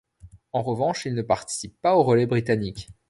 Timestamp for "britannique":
2.25-2.89